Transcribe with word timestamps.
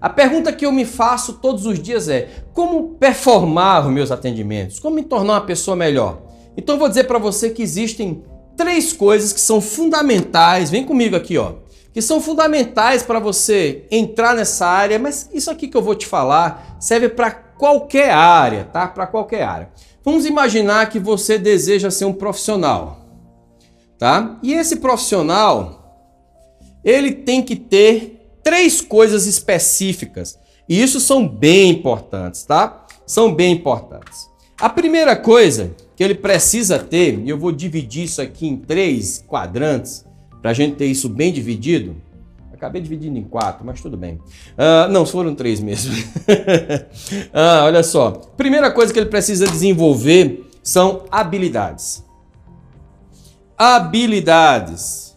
A 0.00 0.08
pergunta 0.08 0.52
que 0.52 0.64
eu 0.64 0.70
me 0.70 0.84
faço 0.84 1.34
todos 1.34 1.66
os 1.66 1.80
dias 1.82 2.08
é: 2.08 2.28
como 2.52 2.94
performar 2.94 3.86
os 3.86 3.92
meus 3.92 4.10
atendimentos? 4.10 4.78
Como 4.78 4.94
me 4.96 5.02
tornar 5.02 5.34
uma 5.34 5.40
pessoa 5.40 5.76
melhor? 5.76 6.22
Então 6.56 6.78
vou 6.78 6.88
dizer 6.88 7.04
para 7.04 7.18
você 7.18 7.50
que 7.50 7.62
existem 7.62 8.22
três 8.58 8.92
coisas 8.92 9.32
que 9.32 9.40
são 9.40 9.60
fundamentais. 9.60 10.68
Vem 10.68 10.84
comigo 10.84 11.16
aqui, 11.16 11.38
ó. 11.38 11.54
Que 11.94 12.02
são 12.02 12.20
fundamentais 12.20 13.02
para 13.02 13.18
você 13.18 13.86
entrar 13.90 14.34
nessa 14.34 14.66
área, 14.66 14.98
mas 14.98 15.30
isso 15.32 15.50
aqui 15.50 15.68
que 15.68 15.76
eu 15.76 15.82
vou 15.82 15.94
te 15.94 16.06
falar 16.06 16.76
serve 16.78 17.08
para 17.08 17.30
qualquer 17.30 18.10
área, 18.10 18.64
tá? 18.64 18.86
Para 18.86 19.06
qualquer 19.06 19.44
área. 19.44 19.70
Vamos 20.04 20.26
imaginar 20.26 20.90
que 20.90 20.98
você 20.98 21.38
deseja 21.38 21.90
ser 21.90 22.04
um 22.04 22.12
profissional, 22.12 23.06
tá? 23.98 24.38
E 24.42 24.52
esse 24.52 24.76
profissional, 24.76 26.02
ele 26.84 27.12
tem 27.12 27.42
que 27.42 27.56
ter 27.56 28.38
três 28.42 28.80
coisas 28.80 29.26
específicas. 29.26 30.38
E 30.68 30.80
isso 30.82 31.00
são 31.00 31.26
bem 31.26 31.70
importantes, 31.70 32.42
tá? 32.42 32.86
São 33.06 33.34
bem 33.34 33.52
importantes. 33.52 34.28
A 34.60 34.68
primeira 34.68 35.16
coisa 35.16 35.74
que 35.98 36.04
ele 36.04 36.14
precisa 36.14 36.78
ter, 36.78 37.18
e 37.18 37.28
eu 37.28 37.36
vou 37.36 37.50
dividir 37.50 38.04
isso 38.04 38.22
aqui 38.22 38.46
em 38.46 38.56
três 38.56 39.20
quadrantes, 39.26 40.06
para 40.40 40.52
a 40.52 40.54
gente 40.54 40.76
ter 40.76 40.86
isso 40.86 41.08
bem 41.08 41.32
dividido. 41.32 41.96
Acabei 42.52 42.80
dividindo 42.80 43.18
em 43.18 43.24
quatro, 43.24 43.66
mas 43.66 43.80
tudo 43.80 43.96
bem. 43.96 44.14
Uh, 44.14 44.88
não, 44.92 45.04
foram 45.04 45.34
três 45.34 45.58
mesmo. 45.58 45.92
uh, 45.92 45.98
olha 47.64 47.82
só. 47.82 48.12
Primeira 48.12 48.70
coisa 48.70 48.92
que 48.92 48.98
ele 49.00 49.08
precisa 49.08 49.44
desenvolver 49.48 50.48
são 50.62 51.02
habilidades. 51.10 52.04
Habilidades. 53.56 55.16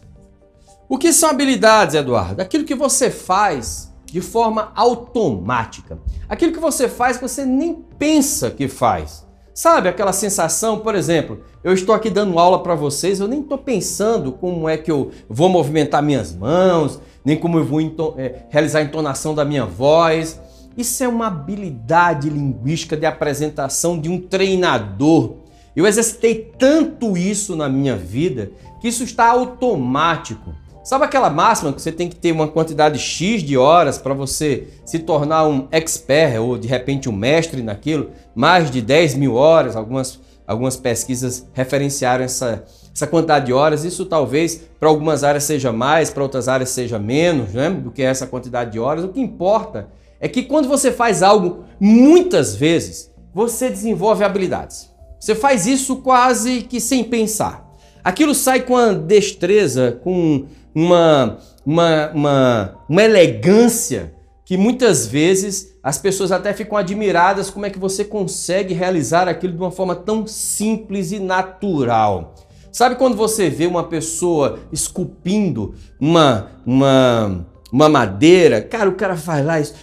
O 0.88 0.98
que 0.98 1.12
são 1.12 1.30
habilidades, 1.30 1.94
Eduardo? 1.94 2.42
Aquilo 2.42 2.64
que 2.64 2.74
você 2.74 3.08
faz 3.08 3.94
de 4.04 4.20
forma 4.20 4.72
automática. 4.74 5.96
Aquilo 6.28 6.52
que 6.52 6.58
você 6.58 6.88
faz 6.88 7.18
que 7.18 7.22
você 7.22 7.46
nem 7.46 7.72
pensa 7.96 8.50
que 8.50 8.66
faz. 8.66 9.24
Sabe 9.54 9.88
aquela 9.88 10.14
sensação, 10.14 10.78
por 10.78 10.94
exemplo, 10.94 11.40
eu 11.62 11.74
estou 11.74 11.94
aqui 11.94 12.08
dando 12.08 12.38
aula 12.38 12.62
para 12.62 12.74
vocês, 12.74 13.20
eu 13.20 13.28
nem 13.28 13.40
estou 13.40 13.58
pensando 13.58 14.32
como 14.32 14.66
é 14.66 14.78
que 14.78 14.90
eu 14.90 15.10
vou 15.28 15.50
movimentar 15.50 16.02
minhas 16.02 16.34
mãos, 16.34 16.98
nem 17.22 17.36
como 17.36 17.58
eu 17.58 17.64
vou 17.64 17.80
é, 18.16 18.46
realizar 18.48 18.78
a 18.78 18.82
entonação 18.82 19.34
da 19.34 19.44
minha 19.44 19.66
voz. 19.66 20.40
Isso 20.76 21.04
é 21.04 21.08
uma 21.08 21.26
habilidade 21.26 22.30
linguística 22.30 22.96
de 22.96 23.04
apresentação 23.04 24.00
de 24.00 24.08
um 24.08 24.18
treinador. 24.18 25.34
Eu 25.76 25.86
exercitei 25.86 26.50
tanto 26.58 27.14
isso 27.14 27.54
na 27.54 27.68
minha 27.68 27.94
vida 27.94 28.50
que 28.80 28.88
isso 28.88 29.04
está 29.04 29.26
automático. 29.26 30.54
Sabe 30.82 31.04
aquela 31.04 31.30
máxima 31.30 31.72
que 31.72 31.80
você 31.80 31.92
tem 31.92 32.08
que 32.08 32.16
ter 32.16 32.32
uma 32.32 32.48
quantidade 32.48 32.98
X 32.98 33.42
de 33.42 33.56
horas 33.56 33.98
para 33.98 34.12
você 34.14 34.66
se 34.84 34.98
tornar 34.98 35.46
um 35.46 35.68
expert 35.70 36.40
ou 36.40 36.58
de 36.58 36.66
repente 36.66 37.08
um 37.08 37.12
mestre 37.12 37.62
naquilo? 37.62 38.10
Mais 38.34 38.68
de 38.68 38.82
10 38.82 39.14
mil 39.14 39.34
horas, 39.34 39.76
algumas, 39.76 40.18
algumas 40.44 40.76
pesquisas 40.76 41.46
referenciaram 41.52 42.24
essa, 42.24 42.64
essa 42.92 43.06
quantidade 43.06 43.46
de 43.46 43.52
horas. 43.52 43.84
Isso 43.84 44.04
talvez 44.06 44.60
para 44.80 44.88
algumas 44.88 45.22
áreas 45.22 45.44
seja 45.44 45.70
mais, 45.70 46.10
para 46.10 46.24
outras 46.24 46.48
áreas 46.48 46.70
seja 46.70 46.98
menos 46.98 47.52
né, 47.52 47.70
do 47.70 47.92
que 47.92 48.02
essa 48.02 48.26
quantidade 48.26 48.72
de 48.72 48.80
horas. 48.80 49.04
O 49.04 49.08
que 49.08 49.20
importa 49.20 49.88
é 50.18 50.26
que 50.26 50.42
quando 50.42 50.66
você 50.66 50.90
faz 50.90 51.22
algo 51.22 51.64
muitas 51.78 52.56
vezes, 52.56 53.08
você 53.32 53.70
desenvolve 53.70 54.24
habilidades. 54.24 54.90
Você 55.20 55.36
faz 55.36 55.64
isso 55.64 55.96
quase 55.96 56.62
que 56.62 56.80
sem 56.80 57.04
pensar. 57.04 57.71
Aquilo 58.04 58.34
sai 58.34 58.62
com 58.62 58.76
a 58.76 58.92
destreza, 58.92 59.98
com 60.02 60.46
uma, 60.74 61.38
uma, 61.64 62.10
uma, 62.12 62.74
uma 62.88 63.02
elegância 63.02 64.14
que 64.44 64.56
muitas 64.56 65.06
vezes 65.06 65.72
as 65.82 65.98
pessoas 65.98 66.32
até 66.32 66.52
ficam 66.52 66.76
admiradas 66.76 67.48
como 67.50 67.66
é 67.66 67.70
que 67.70 67.78
você 67.78 68.04
consegue 68.04 68.74
realizar 68.74 69.28
aquilo 69.28 69.52
de 69.52 69.58
uma 69.58 69.70
forma 69.70 69.94
tão 69.94 70.26
simples 70.26 71.12
e 71.12 71.18
natural. 71.18 72.34
Sabe 72.72 72.96
quando 72.96 73.16
você 73.16 73.50
vê 73.50 73.66
uma 73.66 73.84
pessoa 73.84 74.58
esculpindo 74.72 75.74
uma, 76.00 76.50
uma, 76.64 77.46
uma 77.70 77.88
madeira, 77.88 78.62
cara, 78.62 78.88
o 78.88 78.94
cara 78.94 79.14
faz 79.14 79.44
lá 79.44 79.60
isso. 79.60 79.74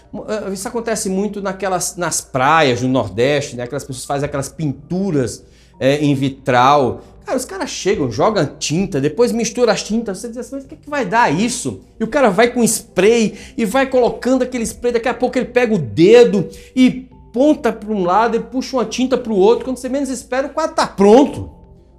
Isso 0.51 0.67
acontece 0.67 1.07
muito 1.07 1.41
naquelas 1.41 1.95
nas 1.95 2.19
praias 2.19 2.81
do 2.81 2.87
Nordeste, 2.87 3.55
né? 3.55 3.63
Aquelas 3.63 3.83
pessoas 3.83 4.05
fazem 4.05 4.25
aquelas 4.25 4.49
pinturas 4.49 5.45
é, 5.79 5.97
em 5.97 6.15
vitral. 6.15 7.01
Cara, 7.29 7.37
os 7.37 7.45
caras 7.45 7.69
chegam, 7.69 8.11
jogam 8.11 8.43
tinta, 8.57 8.99
depois 8.99 9.31
mistura 9.31 9.71
as 9.71 9.83
tintas, 9.83 10.17
você 10.17 10.29
diz 10.29 10.37
assim, 10.37 10.55
mas 10.55 10.65
o 10.65 10.67
que, 10.67 10.73
é 10.73 10.77
que 10.79 10.89
vai 10.89 11.05
dar 11.05 11.31
isso? 11.31 11.81
E 11.99 12.03
o 12.03 12.07
cara 12.07 12.31
vai 12.31 12.51
com 12.51 12.63
spray 12.63 13.37
e 13.55 13.65
vai 13.65 13.85
colocando 13.85 14.41
aquele 14.41 14.63
spray, 14.63 14.93
daqui 14.93 15.07
a 15.07 15.13
pouco 15.13 15.37
ele 15.37 15.45
pega 15.45 15.75
o 15.75 15.77
dedo 15.77 16.49
e 16.75 17.07
ponta 17.31 17.71
para 17.71 17.93
um 17.93 18.03
lado 18.03 18.35
e 18.35 18.39
puxa 18.39 18.77
uma 18.77 18.85
tinta 18.85 19.15
para 19.15 19.31
o 19.31 19.37
outro, 19.37 19.63
quando 19.63 19.77
você 19.77 19.87
menos 19.87 20.09
espera 20.09 20.47
o 20.47 20.49
quadro 20.49 20.75
tá 20.75 20.87
pronto. 20.87 21.51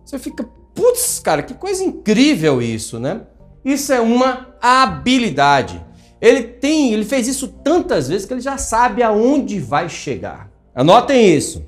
Você 0.05 0.19
fica, 0.19 0.45
putz, 0.75 1.21
cara, 1.21 1.45
que 1.45 1.55
coisa 1.55 1.85
incrível 1.85 2.61
isso, 2.61 2.99
né? 2.99 3.21
Isso 3.65 3.93
é 3.93 4.01
uma 4.01 4.49
habilidade. 4.61 5.81
Ele 6.21 6.43
tem, 6.43 6.93
ele 6.93 7.05
fez 7.05 7.29
isso 7.29 7.47
tantas 7.47 8.09
vezes 8.09 8.27
que 8.27 8.35
ele 8.35 8.41
já 8.41 8.59
sabe 8.59 9.01
aonde 9.01 9.61
vai 9.61 9.89
chegar. 9.89 10.51
Anotem 10.75 11.33
isso. 11.37 11.65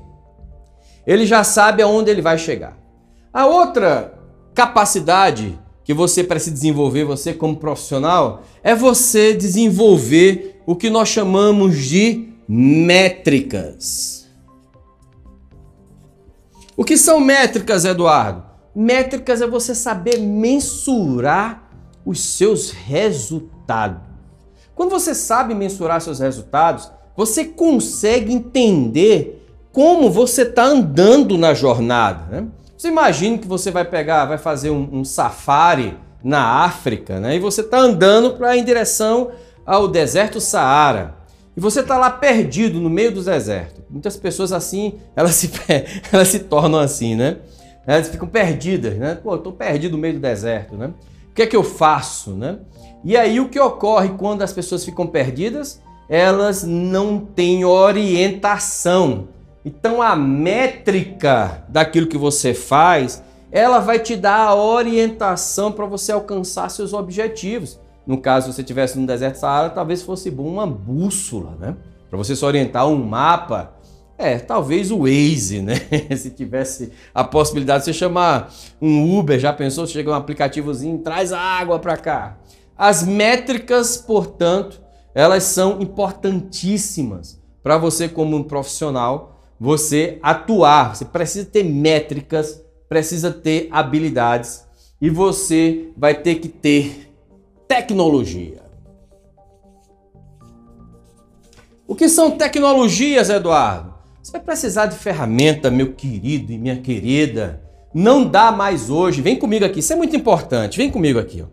Ele 1.06 1.24
já 1.24 1.44
sabe 1.44 1.80
aonde 1.80 2.10
ele 2.10 2.20
vai 2.20 2.36
chegar. 2.36 2.81
A 3.32 3.47
outra 3.47 4.12
capacidade 4.54 5.59
que 5.84 5.94
você 5.94 6.22
precisa 6.22 6.54
desenvolver, 6.54 7.04
você 7.04 7.32
como 7.32 7.56
profissional, 7.56 8.43
é 8.62 8.75
você 8.75 9.32
desenvolver 9.32 10.60
o 10.66 10.76
que 10.76 10.91
nós 10.91 11.09
chamamos 11.09 11.78
de 11.78 12.28
métricas. 12.47 14.28
O 16.76 16.84
que 16.84 16.97
são 16.97 17.19
métricas, 17.19 17.84
Eduardo? 17.84 18.44
Métricas 18.75 19.41
é 19.41 19.47
você 19.47 19.75
saber 19.75 20.19
mensurar 20.19 21.70
os 22.04 22.20
seus 22.20 22.70
resultados. 22.70 24.03
Quando 24.75 24.91
você 24.91 25.14
sabe 25.14 25.54
mensurar 25.54 26.00
seus 26.00 26.19
resultados, 26.19 26.91
você 27.16 27.44
consegue 27.44 28.32
entender 28.32 29.47
como 29.72 30.10
você 30.10 30.43
está 30.43 30.64
andando 30.64 31.38
na 31.38 31.54
jornada. 31.54 32.25
Né? 32.31 32.49
Você 32.82 32.88
imagina 32.88 33.38
que 33.38 33.47
você 33.47 33.70
vai 33.70 33.84
pegar, 33.84 34.25
vai 34.25 34.38
fazer 34.38 34.70
um, 34.70 34.88
um 34.93 35.04
safari 35.04 35.97
na 36.20 36.65
África, 36.65 37.20
né? 37.20 37.37
E 37.37 37.38
você 37.38 37.60
está 37.60 37.78
andando 37.78 38.32
para 38.32 38.56
em 38.56 38.65
direção 38.65 39.31
ao 39.65 39.87
deserto 39.87 40.41
Saara. 40.41 41.15
E 41.56 41.60
você 41.60 41.78
está 41.78 41.97
lá 41.97 42.10
perdido 42.10 42.81
no 42.81 42.91
meio 42.91 43.12
do 43.12 43.22
deserto. 43.22 43.84
Muitas 43.88 44.16
pessoas 44.16 44.53
assim, 44.53 44.94
elas 45.15 45.37
se, 45.37 45.53
elas 46.10 46.26
se 46.26 46.41
tornam 46.41 46.81
assim, 46.81 47.15
né? 47.15 47.37
Elas 47.87 48.09
ficam 48.09 48.26
perdidas, 48.26 48.99
né? 48.99 49.14
Pô, 49.14 49.34
eu 49.34 49.37
estou 49.37 49.53
perdido 49.53 49.93
no 49.93 49.99
meio 49.99 50.14
do 50.14 50.20
deserto, 50.20 50.75
né? 50.75 50.91
O 51.31 51.34
que 51.34 51.43
é 51.43 51.47
que 51.47 51.54
eu 51.54 51.62
faço, 51.62 52.32
né? 52.32 52.59
E 53.04 53.16
aí 53.16 53.38
o 53.38 53.49
que 53.49 53.60
ocorre 53.60 54.09
quando 54.19 54.43
as 54.43 54.53
pessoas 54.53 54.84
ficam 54.84 55.06
perdidas? 55.06 55.81
Elas 56.09 56.64
não 56.64 57.20
têm 57.20 57.64
orientação. 57.64 59.28
Então 59.64 60.02
a 60.02 60.16
métrica 60.16 61.64
daquilo 61.68 62.08
que 62.08 62.18
você 62.18 62.52
faz, 62.52 63.22
ela 63.50 63.78
vai 63.78 63.98
te 63.98 64.16
dar 64.16 64.48
a 64.48 64.54
orientação 64.54 65.70
para 65.70 65.86
você 65.86 66.10
alcançar 66.10 66.68
seus 66.70 66.92
objetivos. 66.92 67.78
No 68.06 68.19
caso, 68.19 68.46
se 68.46 68.54
você 68.54 68.62
estivesse 68.62 68.98
no 68.98 69.06
deserto 69.06 69.37
Saara, 69.37 69.70
talvez 69.70 70.02
fosse 70.02 70.31
bom 70.31 70.48
uma 70.48 70.66
bússola, 70.66 71.56
né? 71.60 71.76
Para 72.10 72.19
você 72.19 72.34
se 72.34 72.44
orientar 72.44 72.88
um 72.88 72.96
mapa. 73.04 73.75
É, 74.19 74.38
talvez 74.38 74.90
o 74.90 75.00
Waze, 75.00 75.62
né? 75.62 75.75
se 76.16 76.31
tivesse 76.31 76.92
a 77.14 77.22
possibilidade 77.22 77.81
de 77.81 77.84
você 77.87 77.92
chamar 77.92 78.52
um 78.81 79.19
Uber, 79.19 79.38
já 79.38 79.52
pensou? 79.52 79.87
Chega 79.87 80.10
um 80.10 80.14
aplicativozinho, 80.14 80.98
traz 80.98 81.32
a 81.32 81.38
água 81.38 81.78
para 81.78 81.96
cá. 81.96 82.38
As 82.76 83.04
métricas, 83.04 83.96
portanto, 83.96 84.81
elas 85.14 85.44
são 85.44 85.81
importantíssimas 85.81 87.40
para 87.62 87.78
você 87.78 88.08
como 88.08 88.37
um 88.37 88.42
profissional 88.42 89.31
você 89.62 90.19
atuar. 90.20 90.97
Você 90.97 91.05
precisa 91.05 91.47
ter 91.47 91.62
métricas, 91.62 92.61
precisa 92.88 93.31
ter 93.31 93.69
habilidades 93.70 94.64
e 95.00 95.09
você 95.09 95.93
vai 95.97 96.20
ter 96.20 96.41
que 96.41 96.49
ter 96.49 97.14
tecnologia. 97.69 98.61
O 101.87 101.94
que 101.94 102.09
são 102.09 102.32
tecnologias, 102.32 103.31
Eduardo? 103.31 103.94
Você 104.20 104.32
vai 104.32 104.41
precisar 104.41 104.87
de 104.87 104.97
ferramenta, 104.97 105.70
meu 105.70 105.93
querido 105.93 106.53
e 106.53 106.59
minha 106.59 106.81
querida. 106.81 107.62
Não 107.94 108.25
dá 108.25 108.50
mais 108.50 108.91
hoje. 108.91 109.23
Vem 109.23 109.37
comigo 109.37 109.64
aqui, 109.64 109.79
isso 109.79 109.93
é 109.93 109.97
muito 109.97 110.17
importante. 110.17 110.76
Vem 110.76 110.91
comigo 110.91 111.20
aqui. 111.20 111.41
Ó. 111.41 111.47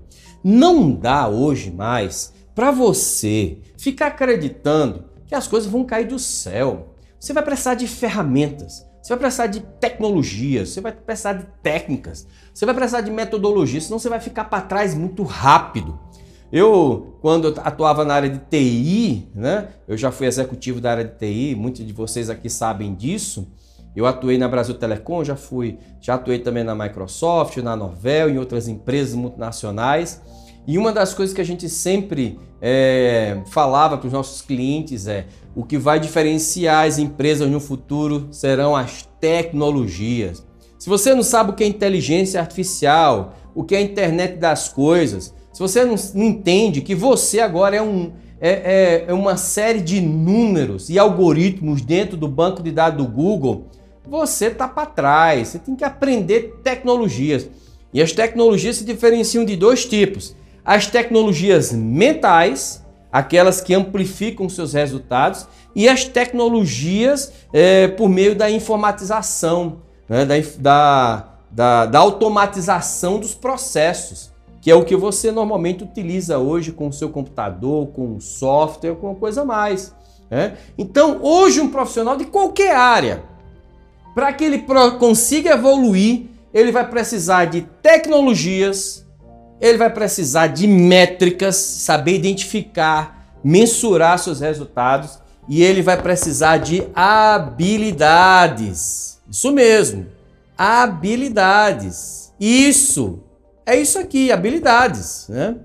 Não 0.44 0.92
dá 0.92 1.28
hoje 1.28 1.70
mais 1.70 2.34
para 2.56 2.72
você 2.72 3.60
ficar 3.78 4.08
acreditando 4.08 5.06
que 5.28 5.36
as 5.36 5.48
coisas 5.48 5.70
vão 5.70 5.84
cair 5.84 6.08
do 6.08 6.18
céu. 6.18 6.96
Você 7.20 7.34
vai 7.34 7.44
precisar 7.44 7.76
de 7.76 7.88
ferramentas, 7.88 8.86
você 9.02 9.10
vai 9.10 9.20
precisar 9.20 9.48
de 9.48 9.60
tecnologias, 9.60 10.70
você 10.70 10.82
vai 10.82 10.92
precisar 10.92 11.34
de 11.34 11.46
técnicas, 11.62 12.26
você 12.54 12.66
vai 12.66 12.74
precisar 12.74 13.02
de 13.02 13.12
metodologia, 13.12 13.82
senão 13.82 14.00
você 14.00 14.08
vai 14.08 14.20
ficar 14.20 14.46
para 14.46 14.62
trás 14.62 14.94
muito 14.94 15.24
rápido. 15.24 16.00
Eu, 16.52 17.18
quando 17.22 17.54
atuava 17.58 18.04
na 18.04 18.14
área 18.14 18.30
de 18.30 18.40
TI, 18.40 19.30
né, 19.36 19.68
eu 19.88 19.98
já 19.98 20.12
fui 20.12 20.28
executivo 20.28 20.82
da 20.82 20.92
área 20.92 21.06
de 21.06 21.18
TI, 21.18 21.56
muitos 21.56 21.86
de 21.86 21.94
vocês 21.94 22.30
aqui 22.30 22.50
sabem 22.50 22.96
disso. 22.96 23.52
Eu 23.96 24.06
atuei 24.06 24.38
na 24.38 24.48
Brasil 24.48 24.76
Telecom, 24.76 25.24
já 25.24 25.36
fui, 25.36 25.78
já 26.00 26.16
atuei 26.16 26.40
também 26.40 26.64
na 26.64 26.74
Microsoft, 26.74 27.58
na 27.58 27.76
Novel, 27.76 28.30
em 28.30 28.38
outras 28.38 28.68
empresas 28.68 29.14
multinacionais. 29.14 30.22
E 30.68 30.78
uma 30.78 30.92
das 30.92 31.14
coisas 31.14 31.34
que 31.34 31.42
a 31.42 31.46
gente 31.46 31.68
sempre 31.68 32.40
é, 32.62 33.42
falava 33.48 33.98
para 33.98 34.08
os 34.08 34.14
nossos 34.14 34.42
clientes 34.42 35.08
é 35.08 35.26
o 35.56 35.64
que 35.64 35.78
vai 35.78 36.00
diferenciar 36.00 36.86
as 36.86 36.98
empresas 36.98 37.50
no 37.50 37.60
futuro 37.60 38.28
serão 38.32 38.76
as 38.76 39.08
tecnologias. 39.20 40.46
Se 40.78 40.90
você 40.90 41.14
não 41.14 41.24
sabe 41.24 41.52
o 41.52 41.54
que 41.54 41.64
é 41.64 41.68
inteligência 41.68 42.40
artificial, 42.40 43.34
o 43.54 43.64
que 43.64 43.76
é 43.76 43.80
a 43.80 43.82
internet 43.82 44.38
das 44.38 44.70
coisas, 44.70 45.34
se 45.52 45.60
você 45.60 45.84
não, 45.84 45.96
não 46.14 46.24
entende 46.24 46.82
que 46.82 46.96
você 46.96 47.40
agora 47.40 47.76
é, 47.76 47.82
um, 47.82 48.14
é, 48.40 48.50
é, 48.50 49.06
é 49.08 49.14
uma 49.14 49.36
série 49.36 49.82
de 49.82 50.00
números 50.00 50.90
e 50.90 50.98
algoritmos 50.98 51.82
dentro 51.82 52.16
do 52.16 52.28
banco 52.28 52.64
de 52.64 52.72
dados 52.72 53.04
do 53.04 53.12
Google, 53.12 53.66
você 54.08 54.46
está 54.46 54.68
para 54.68 54.86
trás. 54.86 55.50
Você 55.50 55.60
tem 55.60 55.76
que 55.76 55.84
aprender 55.84 56.60
tecnologias. 56.64 57.50
E 57.94 58.02
as 58.02 58.12
tecnologias 58.12 58.78
se 58.78 58.86
diferenciam 58.86 59.44
de 59.44 59.56
dois 59.56 59.86
tipos: 59.86 60.36
as 60.70 60.86
tecnologias 60.86 61.72
mentais, 61.72 62.86
aquelas 63.12 63.60
que 63.60 63.74
amplificam 63.74 64.48
seus 64.48 64.74
resultados, 64.74 65.48
e 65.76 65.90
as 65.90 66.04
tecnologias 66.04 67.34
é, 67.52 67.88
por 67.88 68.08
meio 68.08 68.36
da 68.36 68.52
informatização, 68.52 69.82
né, 70.08 70.26
da, 70.26 70.36
da, 70.60 71.30
da, 71.50 71.86
da 71.88 71.98
automatização 71.98 73.20
dos 73.20 73.34
processos 73.34 74.30
que 74.62 74.70
é 74.70 74.76
o 74.76 74.84
que 74.84 74.96
você 74.96 75.32
normalmente 75.32 75.86
utiliza 75.86 76.38
hoje 76.38 76.74
com 76.74 76.90
o 76.90 76.94
seu 76.94 77.10
computador, 77.10 77.88
com 77.88 78.18
o 78.18 78.22
software, 78.22 78.94
com 78.96 79.16
coisa 79.16 79.46
mais. 79.46 79.96
Né? 80.30 80.58
Então, 80.78 81.20
hoje, 81.24 81.62
um 81.62 81.70
profissional 81.70 82.18
de 82.18 82.26
qualquer 82.26 82.76
área, 82.76 83.24
para 84.14 84.34
que 84.34 84.44
ele 84.44 84.66
consiga 85.00 85.52
evoluir, 85.52 86.26
ele 86.54 86.74
vai 86.74 86.86
precisar 86.88 87.46
de 87.46 87.62
tecnologias, 87.82 89.08
ele 89.62 89.78
vai 89.78 89.90
precisar 89.90 90.48
de 90.48 90.68
métricas, 90.68 91.56
saber 91.56 92.16
identificar, 92.16 93.34
mensurar 93.44 94.18
seus 94.20 94.40
resultados 94.40 95.20
e 95.48 95.62
ele 95.64 95.82
vai 95.82 96.02
precisar 96.02 96.58
de 96.58 96.88
habilidades. 96.94 97.90
Isso 99.30 99.52
mesmo, 99.52 100.08
habilidades. 100.58 102.32
Isso 102.40 103.24
é 103.66 103.76
isso 103.76 104.00
aqui, 104.00 104.32
habilidades, 104.32 105.28
né? 105.30 105.56